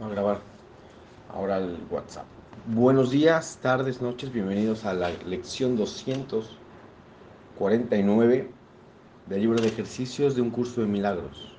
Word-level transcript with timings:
a 0.00 0.08
grabar 0.08 0.40
ahora 1.32 1.58
el 1.58 1.78
WhatsApp. 1.90 2.24
Buenos 2.66 3.10
días, 3.10 3.58
tardes, 3.60 4.00
noches, 4.00 4.32
bienvenidos 4.32 4.84
a 4.84 4.94
la 4.94 5.10
lección 5.26 5.76
249 5.76 8.48
del 9.26 9.40
libro 9.40 9.60
de 9.60 9.66
ejercicios 9.68 10.36
de 10.36 10.42
un 10.42 10.50
curso 10.50 10.82
de 10.82 10.86
milagros. 10.86 11.52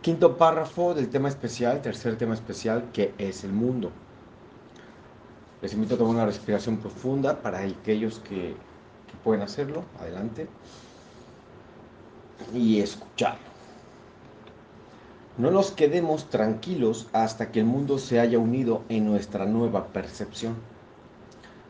Quinto 0.00 0.36
párrafo 0.36 0.94
del 0.94 1.08
tema 1.08 1.28
especial, 1.28 1.82
tercer 1.82 2.16
tema 2.16 2.34
especial, 2.34 2.84
que 2.92 3.12
es 3.18 3.42
el 3.42 3.52
mundo. 3.52 3.90
Les 5.60 5.74
invito 5.74 5.94
a 5.94 5.98
tomar 5.98 6.14
una 6.14 6.26
respiración 6.26 6.76
profunda 6.76 7.40
para 7.40 7.58
aquellos 7.60 8.20
que, 8.20 8.54
pueden 9.22 9.42
hacerlo. 9.42 9.84
Adelante. 10.00 10.48
Y 12.52 12.80
escucharlo. 12.80 13.53
No 15.36 15.50
nos 15.50 15.72
quedemos 15.72 16.30
tranquilos 16.30 17.08
hasta 17.12 17.50
que 17.50 17.58
el 17.58 17.66
mundo 17.66 17.98
se 17.98 18.20
haya 18.20 18.38
unido 18.38 18.82
en 18.88 19.04
nuestra 19.04 19.46
nueva 19.46 19.88
percepción. 19.88 20.54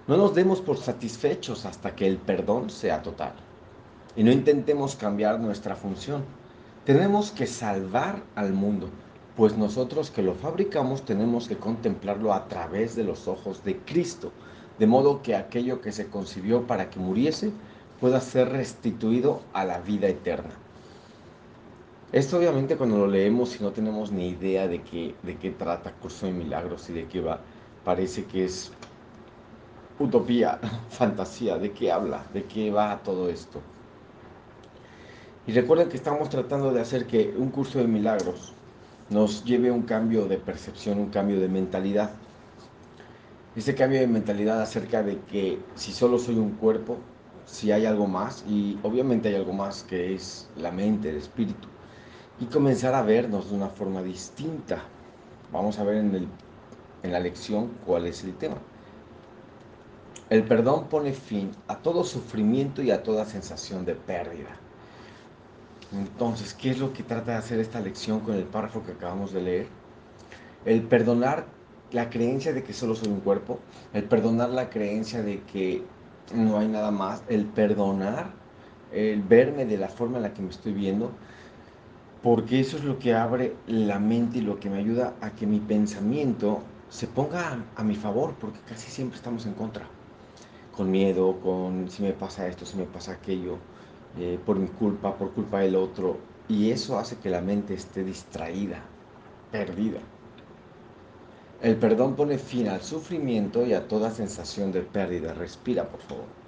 No 0.07 0.19
nos 0.19 0.35
demos 0.35 0.61
por 0.61 0.77
satisfechos 0.77 1.65
hasta 1.65 1.97
que 1.97 2.07
el 2.07 2.19
perdón 2.19 2.69
sea 2.69 3.01
total. 3.01 3.33
Y 4.17 4.23
no 4.23 4.33
intentemos 4.33 4.97
cambiar 4.97 5.41
nuestra 5.41 5.77
función. 5.77 6.25
Tenemos 6.85 7.31
que 7.31 7.47
salvar 7.47 8.23
al 8.35 8.53
mundo, 8.53 8.91
pues 9.35 9.57
nosotros 9.57 10.11
que 10.11 10.23
lo 10.23 10.35
fabricamos 10.35 11.07
tenemos 11.07 11.49
que 11.49 11.57
contemplarlo 11.57 12.35
a 12.35 12.49
través 12.49 12.95
de 12.95 13.05
los 13.05 13.29
ojos 13.29 13.65
de 13.65 13.79
Cristo, 13.79 14.31
de 14.79 14.87
modo 14.87 15.23
que 15.23 15.37
aquello 15.37 15.81
que 15.81 15.91
se 15.91 16.09
concibió 16.09 16.67
para 16.67 16.91
que 16.91 17.01
muriese 17.01 17.51
pueda 17.99 18.21
ser 18.21 18.51
restituido 18.51 19.41
a 19.55 19.65
la 19.65 19.79
vida 19.79 20.09
eterna. 20.09 20.64
Esto 22.15 22.39
obviamente 22.39 22.77
cuando 22.77 22.97
lo 22.97 23.09
leemos 23.09 23.59
y 23.59 23.65
no 23.65 23.73
tenemos 23.73 24.13
ni 24.13 24.29
idea 24.29 24.69
de 24.69 24.83
qué, 24.83 25.17
de 25.25 25.37
qué 25.37 25.51
trata 25.51 25.91
Curso 25.95 26.27
de 26.27 26.33
Milagros 26.33 26.89
y 26.89 26.93
de 26.93 27.07
qué 27.09 27.21
va, 27.21 27.41
parece 27.85 28.25
que 28.27 28.45
es 28.45 28.71
utopía, 29.99 30.61
fantasía, 30.91 31.59
de 31.59 31.73
qué 31.73 31.91
habla, 31.91 32.25
de 32.33 32.45
qué 32.45 32.71
va 32.71 33.01
todo 33.03 33.29
esto. 33.29 33.61
Y 35.49 35.53
recuerden 35.55 35.89
que 35.89 35.97
estamos 35.97 36.29
tratando 36.29 36.73
de 36.73 36.83
hacer 36.83 37.09
que 37.09 37.35
un 37.37 37.51
curso 37.51 37.81
de 37.81 37.89
milagros 37.89 38.53
nos 39.11 39.45
lleve 39.45 39.71
a 39.71 39.73
un 39.73 39.83
cambio 39.83 40.27
de 40.27 40.39
percepción, 40.39 41.01
un 41.01 41.11
cambio 41.11 41.41
de 41.41 41.49
mentalidad. 41.49 42.13
Ese 43.57 43.75
cambio 43.75 43.99
de 43.99 44.07
mentalidad 44.07 44.63
acerca 44.63 45.03
de 45.03 45.19
que 45.23 45.59
si 45.75 45.91
solo 45.91 46.21
soy 46.21 46.37
un 46.37 46.53
cuerpo, 46.53 46.97
si 47.45 47.73
hay 47.73 47.87
algo 47.87 48.07
más, 48.07 48.45
y 48.49 48.79
obviamente 48.85 49.31
hay 49.31 49.35
algo 49.35 49.53
más 49.53 49.83
que 49.83 50.15
es 50.15 50.49
la 50.57 50.71
mente, 50.71 51.11
el 51.11 51.17
espíritu 51.17 51.74
y 52.41 52.47
comenzar 52.47 52.95
a 52.95 53.03
vernos 53.03 53.51
de 53.51 53.57
una 53.57 53.69
forma 53.69 54.03
distinta. 54.03 54.83
Vamos 55.53 55.79
a 55.79 55.85
ver 55.85 55.97
en, 55.97 56.15
el, 56.15 56.29
en 57.03 57.13
la 57.13 57.21
lección 57.21 57.71
cuál 57.87 58.07
es 58.07 58.25
el 58.25 58.35
tema. 58.35 58.57
El 60.31 60.45
perdón 60.45 60.89
pone 60.89 61.13
fin 61.13 61.53
a 61.69 61.77
todo 61.79 62.03
sufrimiento 62.03 62.83
y 62.83 62.91
a 62.91 63.03
toda 63.03 63.25
sensación 63.25 63.85
de 63.85 63.95
pérdida. 63.95 64.57
Entonces, 65.93 66.55
¿qué 66.55 66.71
es 66.71 66.79
lo 66.79 66.93
que 66.93 67.03
trata 67.03 67.33
de 67.33 67.39
hacer 67.39 67.61
esta 67.61 67.81
lección 67.81 68.21
con 68.21 68.35
el 68.35 68.45
párrafo 68.45 68.83
que 68.85 68.93
acabamos 68.93 69.33
de 69.33 69.43
leer? 69.43 69.67
El 70.65 70.83
perdonar 70.83 71.47
la 71.93 72.11
creencia 72.11 72.53
de 72.53 72.65
que 72.65 72.73
solo 72.73 72.97
soy 72.97 73.09
un 73.09 73.21
cuerpo, 73.21 73.61
el 73.93 74.05
perdonar 74.05 74.51
la 74.51 74.71
creencia 74.71 75.23
de 75.23 75.43
que 75.43 75.85
no 76.35 76.59
hay 76.59 76.67
nada 76.67 76.91
más, 76.91 77.23
el 77.29 77.45
perdonar, 77.45 78.33
el 78.93 79.23
verme 79.23 79.67
de 79.67 79.77
la 79.77 79.89
forma 79.89 80.17
en 80.17 80.25
la 80.25 80.35
que 80.35 80.43
me 80.43 80.49
estoy 80.49 80.73
viendo, 80.73 81.13
porque 82.25 82.59
eso 82.59 82.79
es 82.79 82.85
lo 82.85 82.99
que 82.99 83.13
abre 83.13 83.55
la 83.67 83.99
mente 83.99 84.39
y 84.39 84.41
lo 84.41 84.59
que 84.59 84.71
me 84.71 84.79
ayuda 84.79 85.13
a 85.21 85.33
que 85.33 85.47
mi 85.47 85.61
pensamiento 85.61 86.63
se 86.89 87.07
ponga 87.07 87.63
a, 87.77 87.85
mi 87.85 87.97
favor, 87.97 88.35
porque 88.41 88.61
casi 88.67 88.91
siempre 88.91 89.19
estamos 89.19 89.45
en 89.45 89.53
contra, 89.53 89.85
con 90.75 90.91
miedo, 90.91 91.39
con 91.43 91.91
si 91.91 92.03
me 92.03 92.15
pasa 92.15 92.49
esto, 92.49 92.65
si 92.65 92.79
me 92.79 92.85
pasa 92.85 93.13
aquello, 93.13 93.59
eh, 94.19 94.39
por 94.47 94.57
mi 94.59 94.69
culpa, 94.69 95.15
por 95.15 95.33
culpa 95.33 95.61
del 95.61 95.77
otro, 95.77 96.17
y 96.49 96.71
eso 96.71 96.99
hace 96.99 97.19
que 97.19 97.29
la 97.29 97.43
mente 97.43 97.75
esté 97.75 98.03
distraída, 98.03 98.81
perdida. 99.53 100.01
El 101.61 101.77
perdón 101.77 102.17
pone 102.17 102.39
fin 102.39 102.69
al 102.69 102.83
sufrimiento 102.83 103.67
y 103.67 103.75
a 103.75 103.87
toda 103.87 104.11
sensación 104.11 104.73
de 104.73 104.81
pérdida. 104.81 105.35
Respira, 105.35 105.87
por 105.87 106.01
favor. 106.01 106.44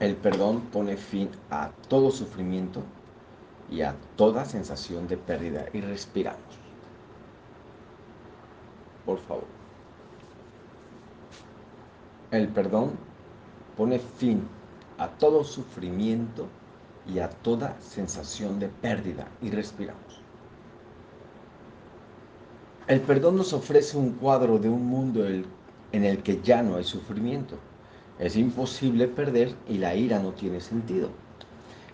El 0.00 0.14
perdón 0.14 0.60
pone 0.72 0.96
fin 0.96 1.28
a 1.50 1.70
todo 1.88 2.12
sufrimiento 2.12 2.82
y 3.68 3.82
a 3.82 3.96
toda 4.16 4.44
sensación 4.44 5.08
de 5.08 5.16
pérdida. 5.16 5.66
Y 5.72 5.80
respiramos. 5.80 6.40
Por 9.04 9.18
favor. 9.18 9.46
El 12.30 12.48
perdón 12.48 12.92
pone 13.76 13.98
fin 13.98 14.46
a 14.98 15.08
todo 15.08 15.42
sufrimiento 15.42 16.46
y 17.06 17.18
a 17.18 17.28
toda 17.28 17.76
sensación 17.80 18.60
de 18.60 18.68
pérdida. 18.68 19.26
Y 19.42 19.50
respiramos. 19.50 20.20
El 22.86 23.00
perdón 23.00 23.36
nos 23.36 23.52
ofrece 23.52 23.96
un 23.96 24.12
cuadro 24.12 24.58
de 24.58 24.68
un 24.68 24.86
mundo 24.86 25.26
en 25.26 26.04
el 26.04 26.22
que 26.22 26.40
ya 26.40 26.62
no 26.62 26.76
hay 26.76 26.84
sufrimiento 26.84 27.58
es 28.18 28.36
imposible 28.36 29.06
perder 29.06 29.54
y 29.68 29.78
la 29.78 29.94
ira 29.94 30.18
no 30.18 30.32
tiene 30.32 30.60
sentido. 30.60 31.10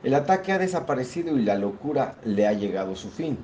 El 0.03 0.15
ataque 0.15 0.53
ha 0.53 0.59
desaparecido 0.59 1.37
y 1.39 1.43
la 1.43 1.57
locura 1.57 2.17
le 2.25 2.47
ha 2.47 2.53
llegado 2.53 2.93
a 2.93 2.97
su 2.97 3.11
fin. 3.11 3.39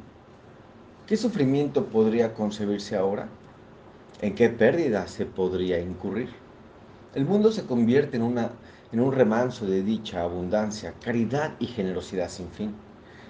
¿Qué 1.06 1.16
sufrimiento 1.16 1.86
podría 1.86 2.34
concebirse 2.34 2.96
ahora? 2.96 3.28
¿En 4.20 4.34
qué 4.34 4.48
pérdida 4.48 5.06
se 5.08 5.26
podría 5.26 5.80
incurrir? 5.80 6.28
El 7.14 7.24
mundo 7.24 7.50
se 7.50 7.64
convierte 7.64 8.16
en, 8.16 8.22
una, 8.22 8.52
en 8.92 9.00
un 9.00 9.12
remanso 9.12 9.66
de 9.66 9.82
dicha, 9.82 10.22
abundancia, 10.22 10.94
caridad 11.02 11.54
y 11.58 11.66
generosidad 11.66 12.28
sin 12.28 12.50
fin. 12.50 12.74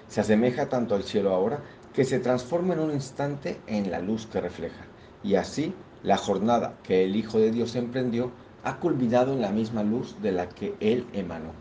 Se 0.07 0.21
asemeja 0.21 0.69
tanto 0.69 0.95
al 0.95 1.03
cielo 1.03 1.33
ahora 1.33 1.61
que 1.93 2.03
se 2.05 2.19
transforma 2.19 2.73
en 2.73 2.81
un 2.81 2.91
instante 2.91 3.59
en 3.67 3.89
la 3.91 3.99
luz 3.99 4.27
que 4.27 4.41
refleja. 4.41 4.85
Y 5.23 5.35
así, 5.35 5.73
la 6.03 6.17
jornada 6.17 6.77
que 6.83 7.05
el 7.05 7.15
Hijo 7.15 7.39
de 7.39 7.51
Dios 7.51 7.75
emprendió 7.75 8.31
ha 8.63 8.77
culminado 8.77 9.33
en 9.33 9.41
la 9.41 9.51
misma 9.51 9.83
luz 9.83 10.15
de 10.21 10.31
la 10.31 10.49
que 10.49 10.75
Él 10.79 11.07
emanó. 11.13 11.51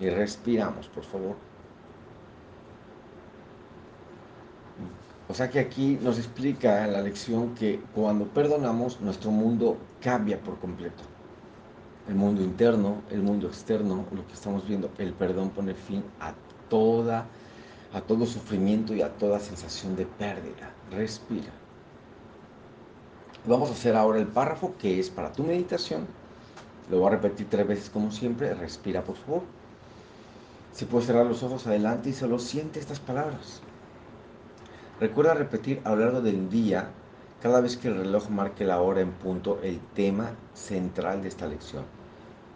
Y 0.00 0.08
respiramos, 0.10 0.88
por 0.88 1.04
favor. 1.04 1.36
O 5.28 5.34
sea 5.34 5.48
que 5.48 5.60
aquí 5.60 5.98
nos 6.02 6.18
explica 6.18 6.86
la 6.86 7.00
lección 7.00 7.54
que 7.54 7.80
cuando 7.94 8.26
perdonamos, 8.26 9.00
nuestro 9.00 9.30
mundo 9.30 9.78
cambia 10.00 10.38
por 10.38 10.58
completo. 10.58 11.04
El 12.08 12.16
mundo 12.16 12.42
interno, 12.42 13.02
el 13.10 13.22
mundo 13.22 13.46
externo, 13.46 14.04
lo 14.12 14.26
que 14.26 14.34
estamos 14.34 14.66
viendo, 14.66 14.90
el 14.98 15.12
perdón 15.12 15.50
pone 15.50 15.72
fin 15.72 16.04
a 16.20 16.34
toda, 16.68 17.26
a 17.94 18.00
todo 18.00 18.26
sufrimiento 18.26 18.94
y 18.94 19.02
a 19.02 19.10
toda 19.10 19.38
sensación 19.38 19.94
de 19.96 20.04
pérdida. 20.04 20.74
Respira. 20.90 21.52
Vamos 23.46 23.70
a 23.70 23.72
hacer 23.72 23.96
ahora 23.96 24.18
el 24.18 24.26
párrafo 24.26 24.74
que 24.78 24.98
es 25.00 25.08
para 25.08 25.32
tu 25.32 25.44
meditación 25.44 26.06
lo 26.92 26.98
voy 26.98 27.06
a 27.06 27.10
repetir 27.12 27.46
tres 27.48 27.66
veces 27.66 27.88
como 27.88 28.12
siempre. 28.12 28.52
Respira, 28.52 29.02
por 29.02 29.16
favor. 29.16 29.44
Si 30.74 30.84
puedes 30.84 31.06
cerrar 31.06 31.24
los 31.24 31.42
ojos 31.42 31.66
adelante 31.66 32.10
y 32.10 32.12
solo 32.12 32.38
siente 32.38 32.80
estas 32.80 33.00
palabras. 33.00 33.62
Recuerda 35.00 35.32
repetir 35.32 35.80
a 35.84 35.90
lo 35.90 35.96
largo 35.96 36.20
del 36.20 36.50
día, 36.50 36.90
cada 37.40 37.62
vez 37.62 37.78
que 37.78 37.88
el 37.88 37.96
reloj 37.96 38.28
marque 38.28 38.66
la 38.66 38.82
hora 38.82 39.00
en 39.00 39.10
punto, 39.12 39.58
el 39.62 39.80
tema 39.94 40.32
central 40.52 41.22
de 41.22 41.28
esta 41.28 41.46
lección. 41.46 41.84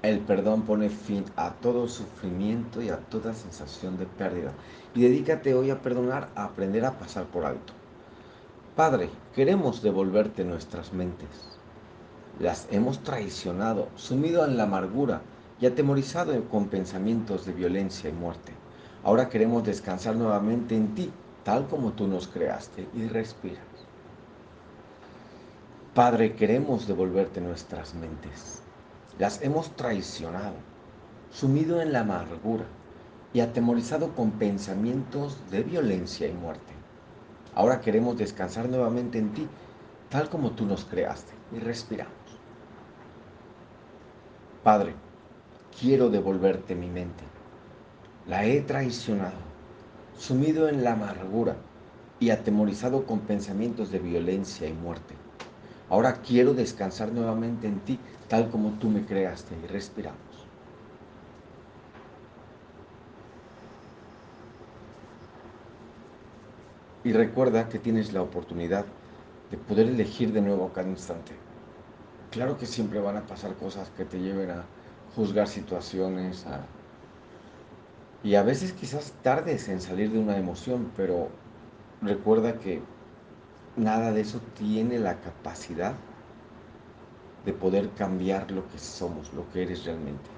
El 0.03 0.21
perdón 0.21 0.63
pone 0.67 0.91
fin 0.91 1.25
a 1.37 1.53
todo 1.53 1.89
sufrimiento 1.89 2.83
y 2.83 2.91
a 2.91 2.99
toda 2.99 3.33
sensación 3.33 3.97
de 3.97 4.05
pérdida. 4.05 4.53
Y 4.95 5.01
dedícate 5.01 5.55
hoy 5.55 5.71
a 5.71 5.81
perdonar, 5.81 6.29
a 6.35 6.45
aprender 6.45 6.85
a 6.85 6.99
pasar 6.99 7.25
por 7.25 7.47
alto. 7.47 7.73
Padre, 8.77 9.09
queremos 9.35 9.81
devolverte 9.81 10.45
nuestras 10.45 10.93
mentes 10.93 11.57
las 12.39 12.69
hemos 12.71 13.03
traicionado, 13.03 13.89
sumido 13.97 14.45
en 14.45 14.57
la 14.57 14.65
amargura 14.65 15.23
y 15.61 15.67
atemorizado 15.67 16.49
con 16.49 16.69
pensamientos 16.69 17.47
de 17.47 17.53
violencia 17.53 18.11
y 18.11 18.13
muerte. 18.13 18.53
Ahora 19.03 19.29
queremos 19.29 19.65
descansar 19.65 20.17
nuevamente 20.17 20.77
en 20.77 20.95
ti, 20.95 21.11
tal 21.45 21.67
como 21.67 21.93
tú 21.93 22.07
nos 22.07 22.29
creaste, 22.29 22.87
y 22.95 23.07
respiras. 23.07 23.65
Padre, 25.95 26.35
queremos 26.35 26.87
devolverte 26.87 27.41
nuestras 27.41 27.95
mentes. 27.95 28.61
Las 29.19 29.41
hemos 29.41 29.75
traicionado, 29.77 30.57
sumido 31.31 31.81
en 31.81 31.93
la 31.93 32.01
amargura 32.01 32.67
y 33.33 33.41
atemorizado 33.41 34.15
con 34.15 34.33
pensamientos 34.33 35.39
de 35.51 35.63
violencia 35.63 36.29
y 36.29 36.33
muerte. 36.33 36.75
Ahora 37.55 37.81
queremos 37.81 38.19
descansar 38.19 38.69
nuevamente 38.69 39.19
en 39.19 39.33
ti, 39.33 39.49
tal 40.11 40.29
como 40.29 40.51
tú 40.51 40.67
nos 40.67 40.85
creaste, 40.85 41.33
y 41.53 41.61
respiramos. 41.61 42.16
Padre, 44.67 44.95
quiero 45.81 46.11
devolverte 46.11 46.75
mi 46.75 46.89
mente. 46.89 47.23
La 48.27 48.47
he 48.47 48.63
traicionado, 48.63 49.39
sumido 50.19 50.69
en 50.69 50.83
la 50.83 50.95
amargura 50.95 51.55
y 52.19 52.31
atemorizado 52.31 53.07
con 53.07 53.21
pensamientos 53.21 53.93
de 53.93 54.01
violencia 54.01 54.67
y 54.67 54.73
muerte. 54.73 55.15
Ahora 55.89 56.15
quiero 56.15 56.53
descansar 56.53 57.13
nuevamente 57.13 57.69
en 57.69 57.79
ti, 57.79 57.97
tal 58.29 58.51
como 58.51 58.71
tú 58.81 58.89
me 58.89 59.07
creaste, 59.07 59.55
y 59.63 59.69
respiramos. 59.69 60.19
Y 67.05 67.13
recuerda 67.13 67.69
que 67.69 67.79
tienes 67.79 68.13
la 68.13 68.23
oportunidad 68.23 68.85
de 69.49 69.59
poder 69.59 69.87
elegir 69.87 70.33
de 70.33 70.41
nuevo 70.41 70.73
cada 70.73 70.89
instante. 70.89 71.46
Claro 72.37 72.59
que 72.59 72.67
siempre 72.67 73.01
van 73.01 73.17
a 73.17 73.23
pasar 73.23 73.55
cosas 73.55 73.89
que 73.97 74.05
te 74.05 74.21
lleven 74.21 74.51
a 74.51 74.63
juzgar 75.15 75.49
situaciones, 75.49 76.45
y 78.23 78.35
a 78.35 78.43
veces 78.43 78.75
quizás 78.75 79.15
tardes 79.23 79.71
en 79.71 79.81
salir 79.81 80.11
de 80.13 80.19
una 80.19 80.37
emoción, 80.37 80.93
pero 80.99 81.31
recuerda 82.03 82.59
que 82.59 82.83
nada 83.79 84.13
de 84.13 84.21
eso 84.21 84.43
tiene 84.55 84.99
la 84.99 85.19
capacidad 85.19 85.95
de 87.47 87.55
poder 87.55 87.89
cambiar 87.93 88.51
lo 88.51 88.69
que 88.69 88.79
somos, 88.79 89.33
lo 89.33 89.51
que 89.51 89.63
eres 89.63 89.87
realmente. 89.87 90.29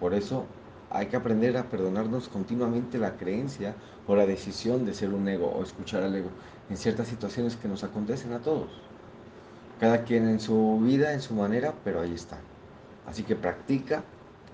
Por 0.00 0.12
eso 0.12 0.44
hay 0.90 1.06
que 1.06 1.16
aprender 1.16 1.56
a 1.56 1.70
perdonarnos 1.70 2.28
continuamente 2.28 2.98
la 2.98 3.16
creencia 3.16 3.74
o 4.06 4.14
la 4.14 4.26
decisión 4.26 4.84
de 4.84 4.92
ser 4.92 5.14
un 5.14 5.26
ego 5.28 5.50
o 5.50 5.62
escuchar 5.62 6.02
al 6.02 6.14
ego 6.14 6.28
en 6.68 6.76
ciertas 6.76 7.08
situaciones 7.08 7.56
que 7.56 7.68
nos 7.68 7.84
acontecen 7.84 8.34
a 8.34 8.40
todos. 8.40 8.91
Cada 9.82 10.04
quien 10.04 10.28
en 10.28 10.38
su 10.38 10.78
vida, 10.80 11.12
en 11.12 11.20
su 11.20 11.34
manera, 11.34 11.74
pero 11.82 12.02
ahí 12.02 12.14
está. 12.14 12.38
Así 13.04 13.24
que 13.24 13.34
practica, 13.34 14.04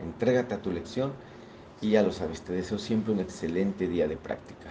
entrégate 0.03 0.55
a 0.55 0.63
tu 0.63 0.73
lección 0.73 1.13
y 1.83 1.91
ya 1.91 2.03
lo 2.03 2.13
sabes, 2.13 2.41
te 2.41 2.55
deseo 2.55 2.79
siempre 2.79 3.13
un 3.13 3.21
excelente 3.21 3.87
día 3.87 4.09
de 4.09 4.17
práctica. 4.17 4.71